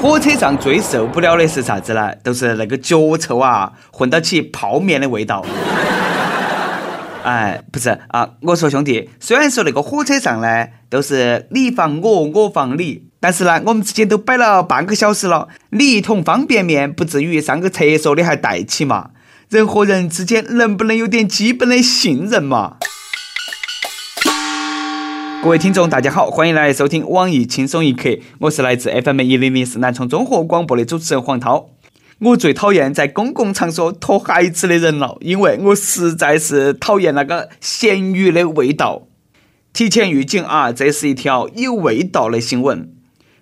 [0.00, 2.12] 火车上最受不了的是啥子呢？
[2.24, 5.44] 都是那个脚臭啊，混到起泡面的味道。
[7.22, 19.10] 哎，不是啊，我说兄弟，虽然说那个火车上呢都是你放我，我放你，但是呢，我们之间都摆了半个小时了，你一桶方便面不至于上个厕所你还带起嘛？
[19.50, 22.78] 人和人之间能不能有点基本的信任嘛？
[25.42, 31.70] 各位听众，大家好，欢迎来收听网易轻松一刻，我是来自 FM 一零零四南充综合广播的主持人黄涛。
[32.20, 39.08] 我最讨厌在公共场所拖孩子的人了，因为我实在是讨厌那个咸鱼的味道。
[39.72, 42.88] 提前预警啊，这是一条有味道的新闻。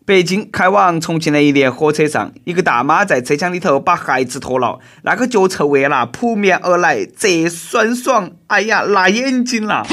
[0.07, 9.87] 北京开往重庆的一列火车上，一个大妈在车厢里头把孩子拖了，那个脚臭味啦扑面而来，这酸爽，哎呀，辣眼睛了。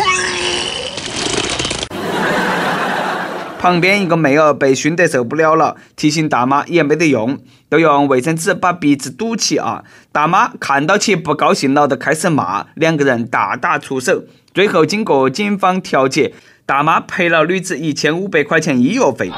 [3.59, 9.83] 旁边一个妹儿被熏得受不了了，提醒大妈也没得用，都用卫生纸把鼻子堵起啊！
[10.11, 14.23] 大妈看到起不高兴了，就开始骂，两个人大打出手。
[14.53, 16.33] 最后经过警方调解，
[16.65, 19.31] 大妈赔了女子一千五百块钱医药费。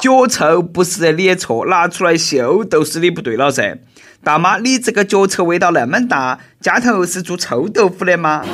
[0.00, 3.78] 脚臭不是你的错，拿出来秀都是你不对了噻！
[4.22, 8.44] 大妈，你这个脚臭味道那么大，家头是做臭豆腐的吗？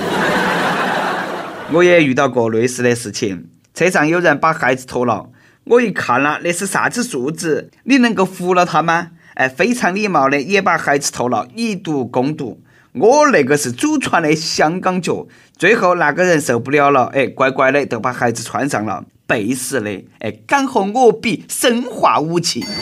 [1.72, 3.48] 我也遇到过类似的事情。
[3.74, 5.30] 车上有人把孩子拖了，
[5.64, 7.72] 我一看了，那是啥子素质？
[7.82, 9.08] 你能够服了他吗？
[9.34, 12.62] 哎，非常礼貌的也把孩子拖了，以毒攻毒。
[12.92, 15.26] 我那个是祖传的香港脚。
[15.58, 22.64] 最后那个人受不了了，哎，乖乖的就把孩子穿上了，背时的，哎，敢和我比生化武器？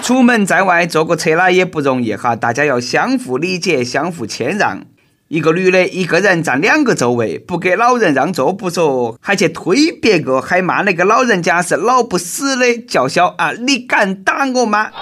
[0.00, 4.86] 出门在外坐个车啦也不容易哈，大家要相互理解，相互谦让。
[5.34, 13.50] 一个女的，一个人占两个座位，不给老人让座不说，还去推别个，还骂那个老人家是老不死的叫嚣啊！
[13.50, 14.92] 你敢打我吗？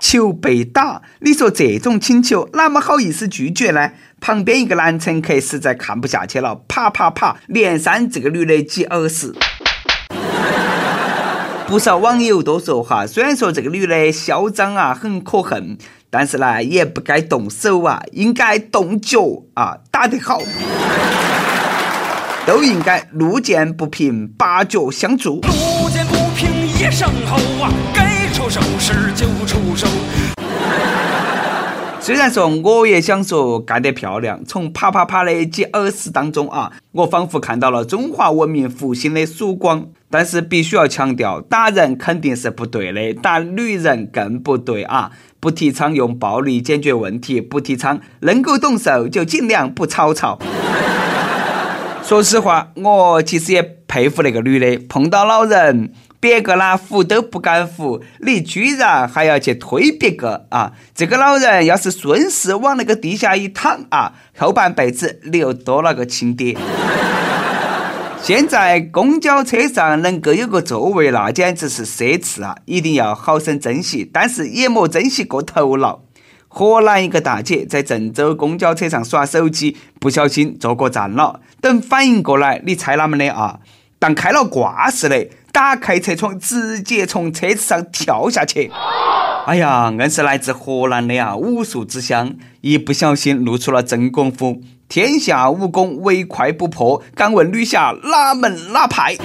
[0.00, 3.90] 求被打，你说这种请求哪么好意思拒绝呢？
[4.20, 9.34] 旁边一个男乘客实在看不下去了，啪啪啪连扇这个女的几耳屎。
[11.68, 15.76] 不少网友都说哈，虽然说这个女的嚣张啊，很可恨。
[16.08, 20.40] 但是呢，也不该动手啊，应该动脚啊，打得好，
[22.46, 25.42] 都应该路见不平，拔脚相助。
[25.42, 29.86] 路见不平一声吼啊，该出手时就出手。
[32.08, 39.88] 虽然说我也想说干得漂亮，从啪啪啪的几耳屎当中啊，我仿佛看到了中华文明复兴的曙光。
[40.08, 45.10] 但是必须要强调，打人肯定是不对的，打女人更不对啊！
[45.38, 50.38] 不提倡用暴力解决问题，不提倡能够动手就尽量不吵吵。
[52.02, 55.92] 说实话，我其实也佩服那个女的，碰到老人。
[56.20, 60.72] 别个啦扶都不敢扶，你居然还要去推别个啊！
[60.94, 66.56] 这个老人要是顺势往那个地下一躺啊，后半辈子你又多了个亲爹。
[68.20, 72.56] 现在公交车上能够有个座位，那简直是奢侈啊！
[72.64, 76.00] 一定要好生珍惜，但是也莫珍惜过头了。
[76.48, 81.40] 河南一个大姐在郑州公交车上耍手机，不小心坐过站了。
[81.60, 83.60] 等反应过来，你猜哪么的啊？
[83.98, 85.28] 当开了挂似的。
[85.50, 88.70] 打开车窗，直接从车子上跳下去。
[89.46, 94.60] 哎呀，硬是来自河南的啊，武术之乡，一不小心露出了真功夫。
[94.88, 97.02] 天下武功，唯快不破。
[97.16, 99.16] 敢问女侠哪门哪派？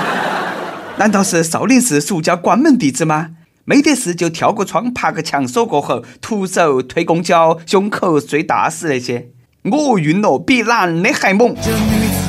[0.98, 3.30] 难道是少林寺俗家关门弟子吗？
[3.64, 9.28] 没得事就跳个窗，爬个墙，锁过后，徒手推公交，胸口碎大石那些。
[9.62, 11.56] 我晕了，比男的还猛。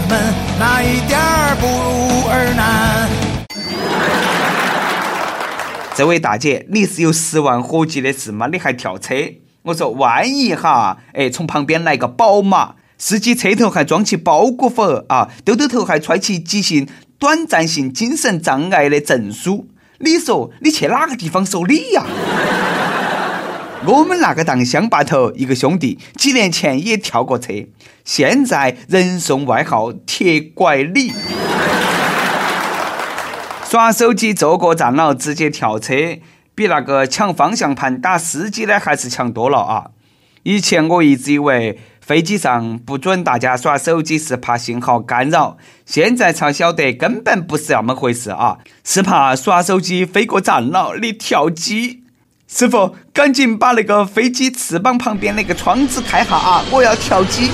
[0.08, 3.10] 们哪一点儿不如儿男？
[5.94, 8.48] 这位大姐，你是有十万火急的事吗？
[8.50, 9.14] 你还跳车？
[9.64, 16.88] 我说，万一哈，哎，从旁边来个宝马，司机车头还装起包裹粉啊，兜兜头还揣起急性
[17.20, 19.68] 短暂性精神障碍的证书，
[20.00, 22.06] 你说你去哪个地方受理呀？
[23.88, 27.54] 我们那个当乡坝头一个兄弟，几年前也跳过车，
[28.04, 31.14] 现在人送外号“铁拐李”。
[33.64, 35.94] 耍手机坐过站了，直接跳车，
[36.54, 39.92] 比那个抢方向盘打司机的还是强多了啊！
[40.44, 45.56] 以前我一直以为飞机上不准大家耍手机是怕信号干扰，
[45.86, 52.04] 现在才晓得根本不是那么回事啊，是怕耍手机飞过站了，你跳机。
[52.50, 56.64] 师傅，赶紧把那个飞机翅膀旁边那个窗子开下啊！
[56.72, 57.52] 我要跳机。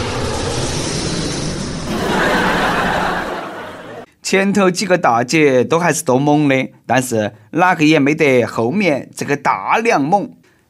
[4.21, 10.29] 前头几个大姐都还是多猛的，但是哪个也没得后面这个大娘猛。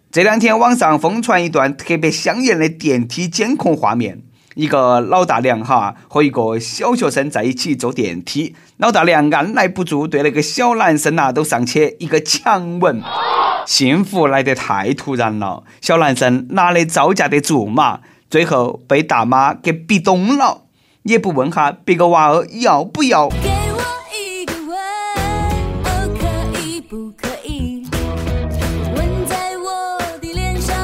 [0.09, 4.21] 这两天网上疯传一段特别香艳的电梯监控画面，
[4.55, 13.01] 一个老大娘哈和一个小学生在一起坐电梯，老大娘按耐不住对那个小男生呐都上去一个强吻。
[13.65, 18.01] 幸福来得太突然了，小男生哪里招架得住嘛？
[18.29, 20.63] 最后被大妈给逼咚了，
[21.03, 23.29] 也不问下别个娃儿要不要。
[23.29, 23.35] 给
[23.71, 23.81] 我
[24.17, 24.75] 一个吻，
[25.83, 27.87] 哦，可以不可以？
[28.95, 30.75] 吻在我的脸上，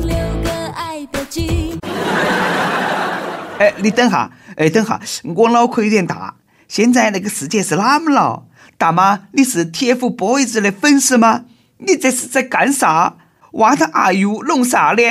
[0.00, 1.78] 留个爱标记。
[3.58, 5.00] 哎，你等下，哎，等下，
[5.36, 6.34] 我脑壳有点大。
[6.68, 8.44] 现在那个世界是哪么了？
[8.78, 11.44] 大妈，你是 TFBOYS 的粉丝吗？
[11.86, 13.16] 你这是在干啥
[13.50, 15.02] ？What are you 弄啥呢？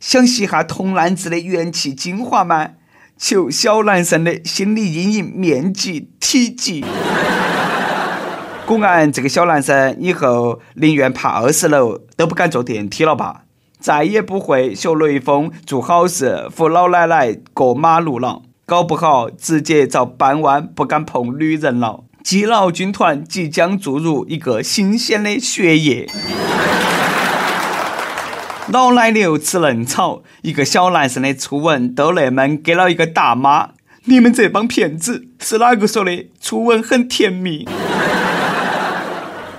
[0.00, 2.70] 想吸下童男子的元气精华吗？
[3.18, 6.84] 求小男生的心理阴影面积体积。
[8.66, 13.42] 果然，这个小男生以后宁愿爬二十楼都不敢坐电梯了吧？
[13.78, 22.02] 再也不会学雷锋做好事扶老奶奶过马路了，搞不好直接遭扳弯，不敢碰女人了。
[22.26, 26.10] 基佬军团即将注入一个新鲜的血液。
[28.66, 33.68] 老奶牛吃嫩草，一个小男生的初吻都那么给了一个大妈，
[34.06, 36.28] 你们这帮骗子是哪个说的？
[36.40, 37.68] 初吻很甜蜜。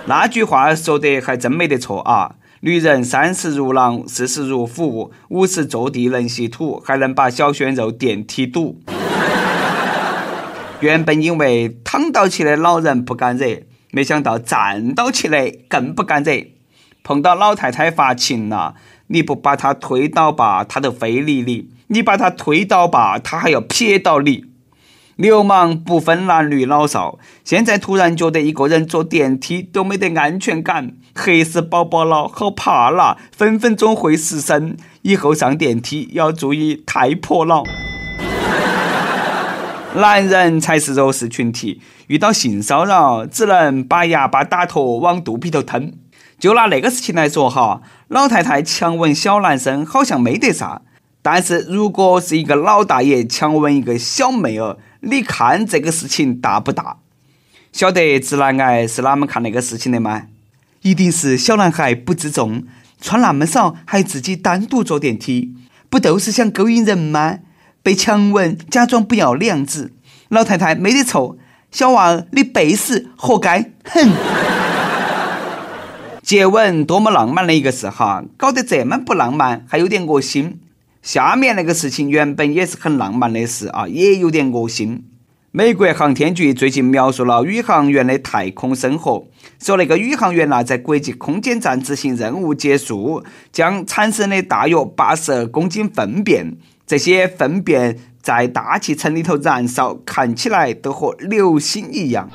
[0.07, 2.35] 那句话说得还真没得错啊！
[2.59, 8.81] 女人三十如狼，四十如虎，五十坐地能吸土，还能把小鲜肉电梯堵。
[10.79, 16.31] 原本以为躺到起的老人不敢惹，没想到站到起的更不敢惹。
[17.03, 18.75] 碰到老太太发情了，
[19.07, 24.45] 你不把她推倒吧，她就非礼你；你把她推倒吧，她还要撇倒你。
[25.15, 34.77] 流氓不分男女老少，现在突然觉得一个人坐电梯都没得安全感，吓死宝宝了，好怕啦，分分钟会失身。
[35.01, 37.63] 以后上电梯要注意太婆了。
[39.97, 45.93] 男人才是弱势群体，遇到性骚扰只能把牙巴打脱往肚皮头吞。
[46.39, 50.81] 就拿那个事情来说哈，老太太强吻小男生好像没得啥，
[51.21, 56.97] 但是如果是一个老大爷强吻一个小妹儿，你看这个事情大不大？
[57.71, 60.23] 晓得直男癌是哪么看那个事情的吗？
[60.83, 62.63] 一定是小男孩不自重，
[63.01, 65.55] 穿那么少还自己单独坐电梯，
[65.89, 67.39] 不都是想勾引人吗？
[67.87, 69.93] 被强吻，假装不要脸子，
[70.27, 71.37] 老太太没得错，
[71.71, 73.71] 小娃儿你背死，活该！
[73.85, 74.11] 哼！
[76.21, 80.59] 接吻多么浪漫的一个事哈，搞得这么不浪漫，还有点恶心。
[81.01, 85.05] 下面那个事情原本也是很浪漫的事啊，也有点恶心。
[85.51, 89.25] 美国航天局最近描述了宇航员的太空生活，
[89.61, 93.23] 说那个宇航员呐，在国际空间站执行任务结束，
[93.53, 96.57] 将产生的大约八十二公斤粪便。
[96.87, 102.29] 这些粪便在大气层里头燃烧，看起来都和流星一样。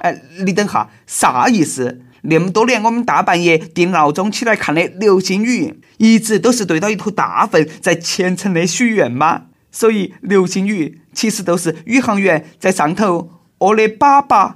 [0.00, 2.00] 哎，你等下，啥意思？
[2.22, 9.42] 那么多年，我们大半夜定闹钟起来看的流星雨，一直都是对到一坨大粪在虔诚的许愿吗？
[9.70, 13.28] 所以，流星雨其实都是宇航员在上头
[13.58, 14.54] 屙的粑粑。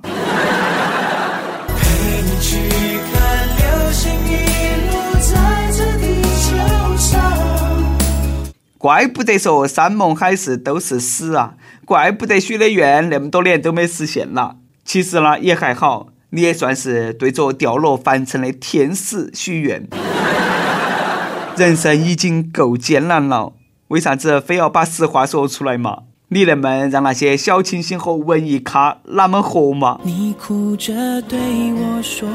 [8.87, 11.55] 怪不得说山盟海誓都是死啊！
[11.85, 14.59] 怪不得许的愿那么多年都没实现了。
[14.85, 19.89] 其实呢，也还好，你也算是对着掉落凡尘的天使许愿。
[21.57, 23.55] 人生已经够艰难了，
[23.89, 26.03] 为啥子非要把实话说出来嘛？
[26.29, 29.99] 你能不能让那些小清新和文艺咖那么活嘛？
[30.05, 31.37] 你哭着对
[31.73, 32.29] 我说，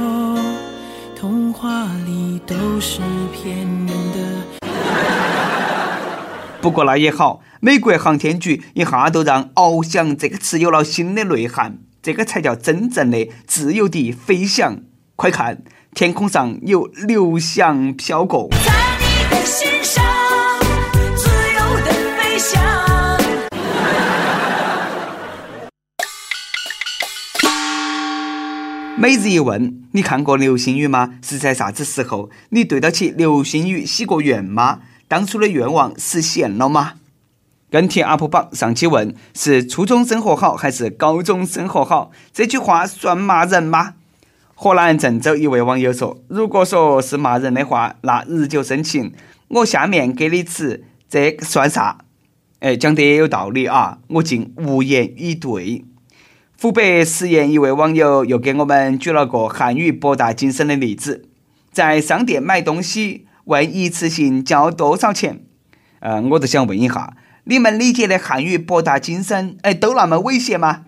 [1.15, 2.99] 童话里都是
[3.31, 4.60] 骗人的。
[6.61, 14.77] 不过那也好，美国航天局一下都让“翱翔”这个词有了新的内涵，这个才叫真正的自由地飞翔。
[15.15, 15.63] 快看，
[15.95, 18.47] 天空上有流翔飘过。
[18.51, 20.05] 在你的心上，
[21.15, 22.61] 自由的飞翔。
[28.95, 31.15] 每日一问：你看过流星雨吗？
[31.23, 32.29] 是在啥子时候？
[32.49, 34.81] 你对得起流星雨许过愿吗？
[35.11, 36.93] 当初的愿望实现了吗？
[37.69, 42.11] 跟帖 UP 榜上期问：是初中生活好还是高中生活好？
[42.31, 43.95] 这句话算骂人吗？
[44.55, 49.11] 河南郑州一位网友说：“如果说是骂人的话，那日久生情。
[49.49, 51.97] 我下面给你吃，这算啥？”
[52.61, 55.83] 哎，讲得也有道理啊，我竟无言以对。
[56.61, 61.25] 湖北十堰一位网友又给我们举了个汉语博大精深的例子：
[61.73, 65.41] 在商店买东西，问一次性交多少钱？
[65.99, 70.85] 呃，我就想问一下，你们理解的汉语博大精深，哎，都那么猥亵吗？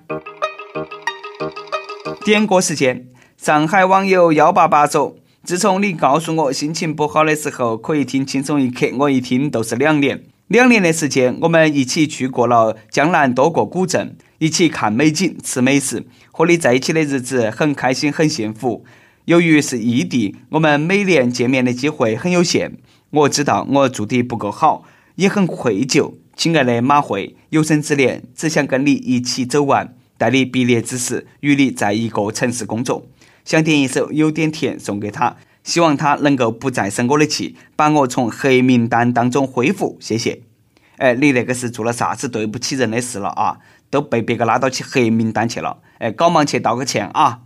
[2.26, 3.08] 点歌时间，
[3.38, 10.24] 上海网友幺八八说：自从你告诉我心情不好的时候可以听轻松一刻，我一听都是两年。
[10.48, 14.16] 两年的时间，我们一起去过了江南多个古镇。
[14.40, 18.84] 一起看美景、吃美食，和你在一起的日子很开心、很幸福。
[19.26, 22.78] 由于是异地，我们每年见面的机会很有限。
[23.10, 24.84] 我知道我做的不够好，
[25.16, 26.16] 也很愧疚。
[26.36, 33.08] 亲爱的马慧，有生之年只想跟你一起走完，待你毕业之时与你在一个城市工作。
[33.46, 39.96] 想点一首《有点甜》送给他，希望他能够不再生我的气，把我从黑名单当中恢复。
[40.02, 40.42] 谢谢。
[40.98, 43.60] 哎，你那个是做了啥子对不起人的事了啊？
[43.90, 47.42] 都被别个拉到去黑名单去了，哎，赶忙去道个歉啊！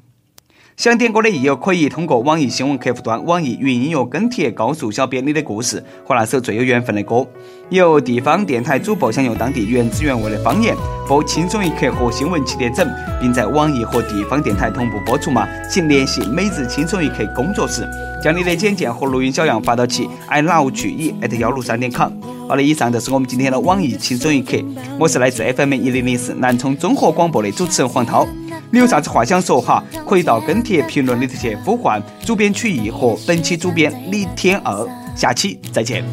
[0.78, 7.26] 想点歌的益友可以通过网易新闻客户端、网易云音乐跟帖告诉小编你的故事和那首最有缘分的歌。
[7.70, 10.76] 有地方电台主播想用当地原汁原味的方言
[11.08, 12.88] 播《轻松一刻》和《新闻七点整》，
[13.20, 15.48] 并在网易和地方电台同步播出吗？
[15.68, 17.84] 请联系每日轻松一刻工作室，
[18.24, 22.12] 将你的简介和录音小样发到其 i love 曲艺 at 幺六三点 com。
[22.48, 24.56] 好了，以上就是我们今天的网易轻松一刻。
[25.00, 28.28] 我是来自 FM 一零零四南充综合广播的主持人黄涛。
[28.70, 29.84] 你有啥子话想说哈？
[30.08, 34.88] 可以到跟帖评论里头去呼唤主编曲艺和本期主编李天二。
[35.16, 36.04] 下期再见。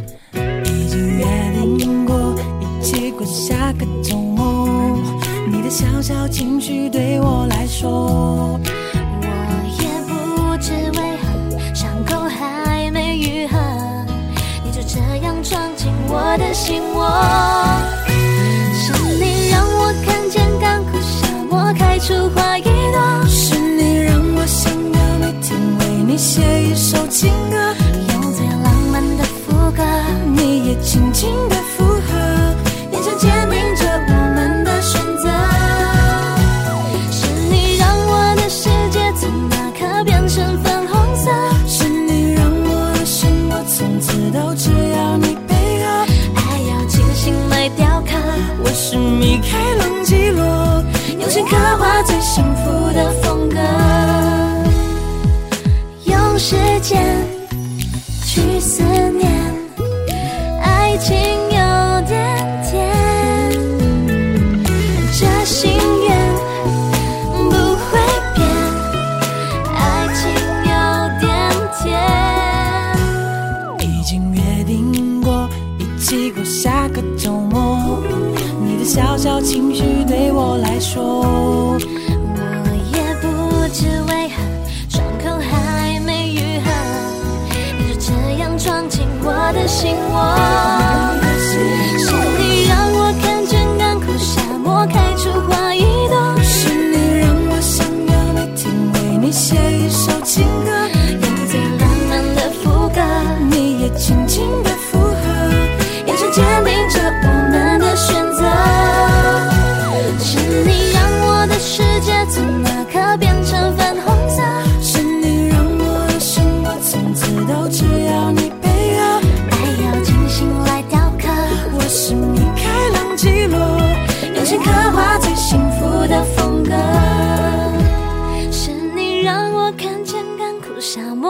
[0.64, 1.26] 已经约
[1.76, 4.98] 定过一起过下个周末，
[5.50, 9.26] 你的小小情绪对我来说，我
[9.80, 13.58] 也不知为何伤口还没愈合，
[14.64, 17.10] 你就这样闯进我的心窝。
[18.74, 20.83] 是你让我看见干
[22.06, 22.53] 出花
[56.46, 57.02] 时间
[58.26, 59.32] 去思念，
[60.60, 61.56] 爱情有
[62.06, 62.20] 点
[62.62, 62.70] 甜，
[65.18, 65.72] 这心
[66.06, 66.14] 愿
[67.48, 67.98] 不会
[68.34, 68.46] 变，
[69.74, 70.20] 爱情
[70.68, 70.72] 有
[71.18, 71.26] 点
[71.78, 71.82] 甜。
[73.80, 75.48] 已经约定过
[75.78, 78.02] 一起过下个周末，
[78.62, 81.78] 你的小小情绪对我来说，我
[82.94, 84.23] 也不知为
[89.54, 90.83] 的心窝。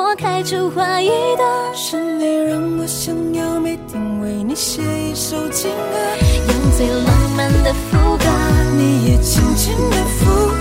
[0.07, 5.99] 我开出花一朵，是你让我想要每天为你写一首情歌，
[6.47, 8.27] 用最浪漫的副歌。
[8.77, 10.54] 你也轻轻的附